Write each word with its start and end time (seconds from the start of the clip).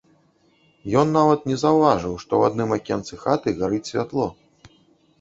Ён 1.01 1.07
нават 1.17 1.45
не 1.51 1.57
заўважыў, 1.65 2.13
што 2.25 2.31
ў 2.39 2.43
адным 2.51 2.69
акенцы 2.81 3.13
хаты 3.23 3.57
гарыць 3.63 3.87
святло. 3.95 4.27